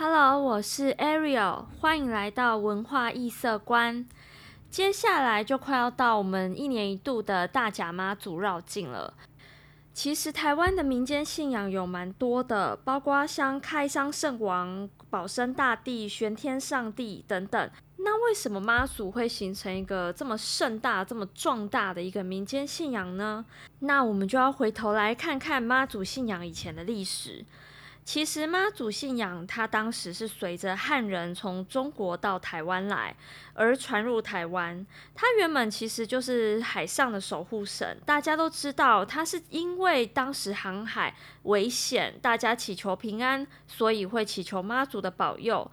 [0.00, 4.06] Hello，我是 Ariel，欢迎来到文化异色观。
[4.70, 9.12] 接下来就快要到我们一年一度的大甲妈祖绕境了。
[9.92, 17.70] 其实台湾的民间信仰有蛮多的，包括像开山圣王、保生大帝、玄天上帝等等。
[17.96, 23.44] 那为什么妈祖会形成一个这么盛大、这么壮大的一个民间信仰呢？
[23.80, 27.44] 那我们就要回头来看看妈祖信仰以前的历史。
[28.08, 33.14] 其实妈祖信仰，他当时是随着汉人从中国到台湾来
[33.52, 34.86] 而传入台湾。
[35.14, 45.70] 他原本其实就是海上的守护神，大家都知道，他是因为当时航海危险，大家祈求平安，所以会祈求妈祖的保佑。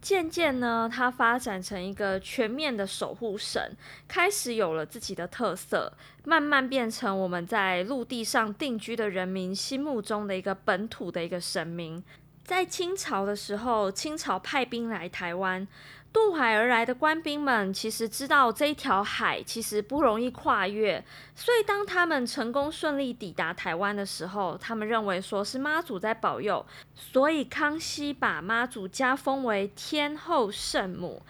[0.00, 3.76] 渐渐呢，它发展成一个全面的守护神，
[4.06, 5.92] 开始有了自己的特色，
[6.24, 12.02] 慢慢变成我们在陆地上定居的人民心目中的一个本土的一个神明。
[12.44, 15.66] 在清朝的时候，清朝派兵来台湾。
[16.10, 31.22] 渡海而来的官兵们其实知道这一条海其实不容易跨越，所以当他们成功顺利抵达台湾的时候，他们认为说是妈祖在保佑，所以康熙把妈祖加封为天后圣母，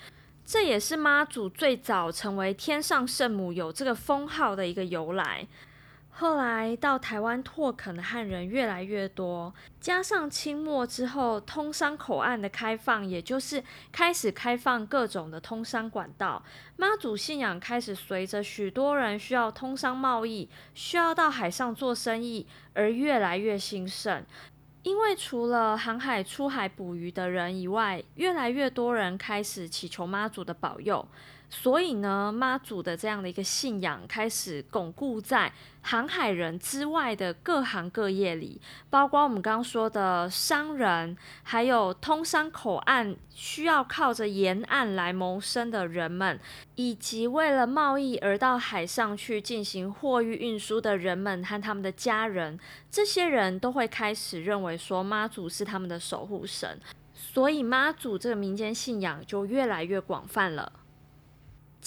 [0.45, 5.47] 这也是妈祖最早成为天上圣母有这个封号的一个由来。
[6.11, 16.43] 后来到台湾拓垦的汉人越来越多，加上清末之后通商口岸的开放，也就是开始开放各种的通商管道，
[16.77, 24.25] 妈祖信仰开始随着许多人需要通商贸易，需要到海上做生意而越来越兴盛。
[24.83, 31.07] 因为除了航海出海捕鱼的人以外，越来越多人开始祈求妈祖的保佑。
[31.51, 38.61] 所以呢，妈祖的这样的一个信仰开始巩固在航海人之外的各行各业里，
[38.91, 46.39] 包括我们刚刚说的商人，还有通商口岸需要靠着沿岸来谋生的人们，
[46.75, 52.61] 以及为了贸易而到海上去进行货运运输的人们和他们的家人，
[52.91, 56.79] 这些人都会开始认为说妈祖是他们的守护神，
[57.15, 60.71] 所以妈祖这个民间信仰就越来越广泛了。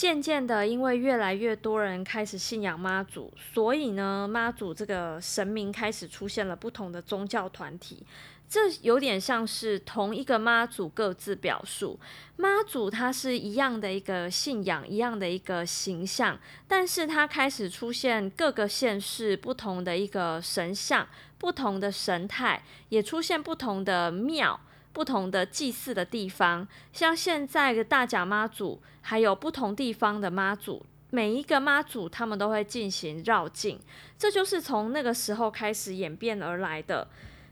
[0.01, 8.03] 渐渐的，因为越来越多人开始信仰妈祖，所以呢，妈祖这个神明开始出现了不同的宗教团体。
[8.49, 11.99] 这有点像是同一个妈祖各自表述，
[12.35, 16.35] 妈祖它是一样的一个信仰，一样的一个形象，
[16.67, 21.07] 但是它开始出现各个县市不同的一个神像，
[21.37, 24.59] 不同的神态，也出现不同的庙。
[24.93, 33.79] 不同的祭祀的地方，像现在的大甲妈祖，还有不同地方的妈祖，每一个妈祖他们都会进行绕境，
[34.17, 37.07] 这就是从那个时候开始演变而来的。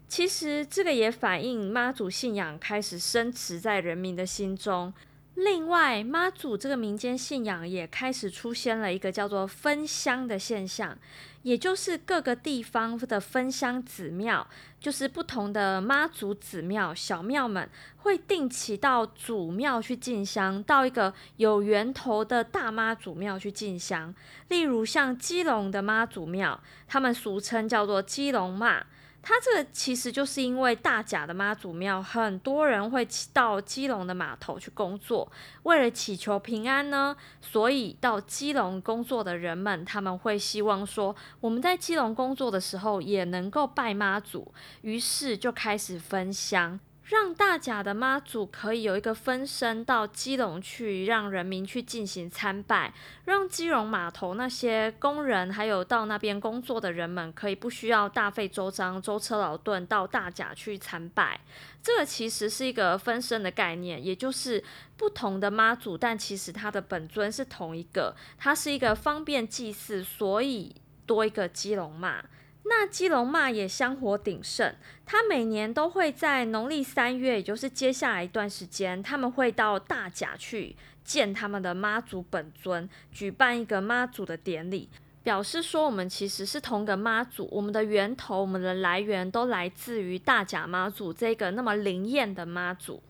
[0.07, 4.91] 其实这个也反映妈祖信仰开始深植在人民的心中。
[5.39, 10.97] 另外，妈祖这个民间信仰也开始出现了一个叫做分香的现象，
[11.43, 14.45] 也就是各个地方的分香子庙，
[14.81, 24.13] 就是不同的妈祖子庙、小庙们会定期到祖庙去进香，到一个有源头的大妈祖庙去进香。
[24.49, 28.85] 例如像基隆的妈祖庙，他们俗称叫做基隆妈。
[29.21, 35.29] 它这个其实就是因为大甲的妈祖庙，很多人会到基隆的码头去工作，
[35.63, 46.79] 为了祈求平安呢，所以到基隆工作的人们，他们会希望说，我们在基隆工作的时候也能够拜妈祖，于是就开始分香。
[47.09, 52.93] 让大甲的妈祖可以有一个分身到基隆去，让人民去进行参拜，
[53.25, 61.39] 让基隆码头那些工人还有到那边工作的人们，可以不需要大费周章、舟车劳顿到大甲去参拜。
[61.81, 64.63] 这个其实是一个分身的概念，也就是
[64.95, 70.75] 不同的妈祖，但其实它的本尊是同一个，它是一个方便祭祀，所以
[71.07, 72.23] 多一个基隆嘛。
[72.63, 74.75] 那基隆妈也香火鼎盛，
[75.05, 84.87] 他每年都会在农历三月，也就是接下来一段时间，他们会到大甲去见他们的妈祖本尊，举办一个妈祖的典礼，
[85.23, 93.01] 表示说我们其实是同个妈祖，我们的源头、我们的来源都来自于大甲妈祖这个那么灵验的妈祖。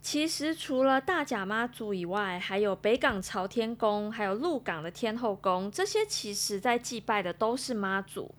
[0.00, 8.34] 其实除了大甲妈祖以外，还有北港朝天宫，还有鹿港的天后宫，这些其实在祭拜的都是妈祖。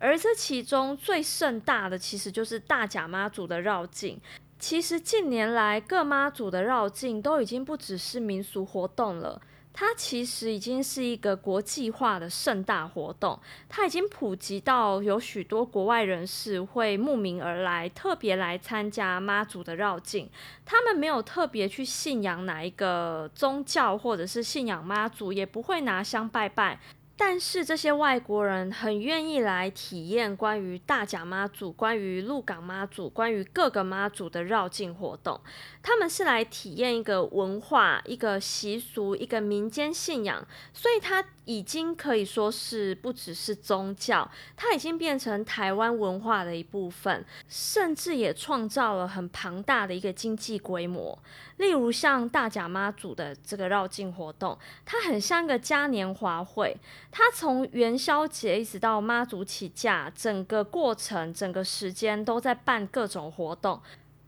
[0.00, 4.18] 而这其中最盛大的，其实就是大甲妈祖的绕境。
[4.58, 9.40] 其实近年来各妈祖的绕境都已经不只是民俗活动了，
[9.72, 13.38] 它其实已经是一个国际化的盛大活动，
[13.68, 20.28] 它已经普及到有许多国外人士会慕名而来，特别来参加妈祖的绕境。
[20.66, 26.78] 他们没有特别去信仰哪一个宗教，或者是信仰妈祖，也不会拿香拜拜。
[27.22, 35.38] 但是这些外国人很愿意来体验关于大甲妈祖、关于鹿港妈祖、关于各个妈祖的绕境活动。
[35.82, 51.18] 他们是来体验一个文化、一个习俗、一个民间信仰，所以它已经可以说是不只是宗教，它已经变成台湾文化的一部分，甚至也创造了很庞大的一个经济规模。
[51.58, 56.74] 例如像大甲妈祖的这个绕境活动，它很像个嘉年华会。
[57.10, 63.80] 他从元宵节一直到妈祖起驾，整个过程、整个时间都在办各种活动。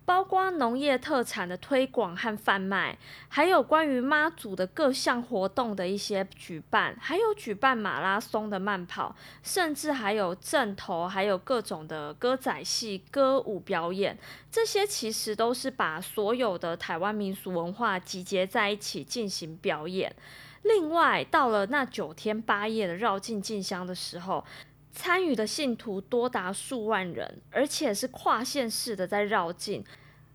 [0.04, 14.18] 包括农业特产的推广和贩卖，还有关于妈祖的各项活动的一些举办，还有举办马拉松的慢跑，甚至还有阵头，还有各种的歌仔戏、歌舞表演，
[14.50, 20.14] 这些其实都是把所有的台湾民俗文化集结在一起进行表演。
[20.62, 24.44] 另外，到了那九天八夜的绕境进香的时候。
[24.92, 29.82] 参与的信徒多达数万人，而且是跨县市的在绕境。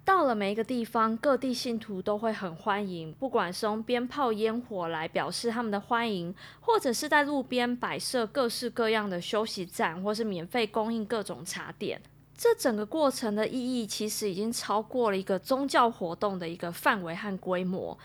[0.03, 12.01] 到了每一个地方，各地信徒都会很欢迎，不管是用鞭炮、烟火来表示他们的欢迎，或者是在路边摆设各式各样的休息站，或是免费供应各种茶点。
[12.37, 17.97] 这整个过程的意义，其实已经超过了一个宗教活动的一个范围和规模。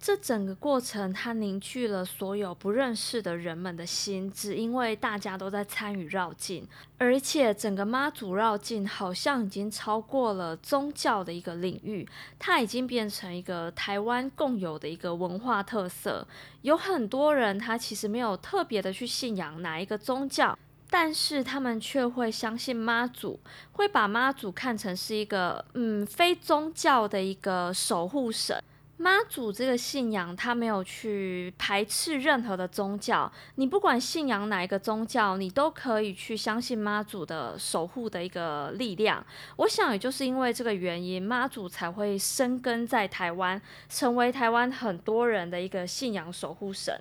[0.00, 6.66] 这整个过程，它凝聚了所有不认识的人们的心，只因为大家都在参与绕境，
[6.98, 12.08] 而且整个妈祖绕境好像已经超过了宗教的一个领域，
[12.38, 16.26] 它已经变成一个台湾共有的一个文化特色。
[16.62, 20.56] 有很多人他其实没有特别的去信仰哪一个宗教，
[20.88, 23.40] 但是他们却会相信妈祖，
[23.72, 28.62] 会把妈祖看成是一个嗯非宗教的一个守护神。
[29.00, 33.30] 妈祖这个信仰，他没有去排斥任何的宗教。
[33.54, 39.24] 你不管信仰哪一个宗教，你都可以去相信妈祖的守护的一个力量。
[39.54, 47.00] 我想，也就是因为这个原因，妈祖才会生根在台湾，成为台湾很多人的一个信仰守护神。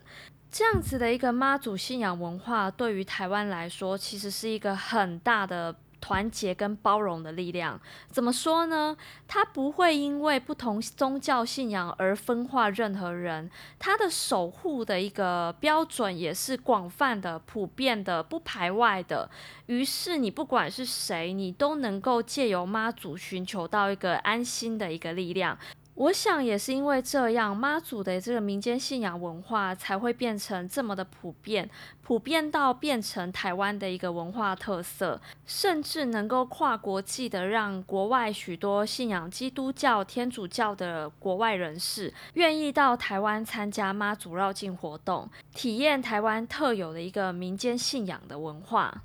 [0.52, 5.76] 这样子的一个妈祖信仰文化，对于台湾来说，其实是一个很大的。
[6.00, 7.80] 团结跟包容的力量，
[8.10, 8.96] 怎么说呢？
[9.28, 19.30] 它不会因为不同宗教信仰而分化任何人，它的守护的一个标准也是广泛的、普遍的、不排外的。
[19.66, 25.58] 于是，你不管是谁，你都能够借由妈祖寻求到一个安心的一个力量。
[25.98, 31.68] 我想也是因为这样，妈祖的这个民间信仰文化才会变成这么的普遍，
[32.04, 49.02] 普遍到变成台湾的一个文化特色，甚至能够跨国际的让国外许多信仰基督教、天主教的国外人士愿意到台湾参加妈祖绕境活动，体验台湾特有的一个民间信仰的文化。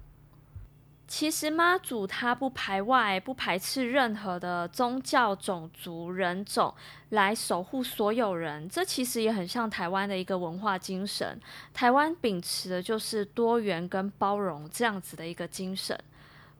[1.14, 6.74] 其实妈祖他不排外，不排斥任何的宗教、种族、人种
[7.10, 8.66] 来守护所有人。
[8.66, 11.38] 这其实也很像台湾的一个文化精神。
[11.74, 16.02] 台湾秉持的就是多元跟包容这样子的一个精神。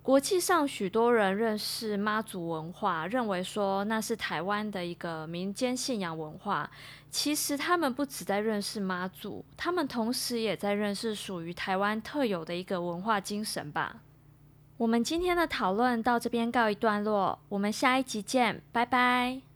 [0.02, 6.70] 国际上许多人认识妈祖文化，认为说那是台湾的一个民间信仰文化。
[7.10, 13.96] 其实他们不只在认识妈祖，他们同时也在认识属于台湾特有的一个文化精神吧。
[14.82, 19.51] 我们今天的讨论到这边告一段落，我们下一集见，拜拜。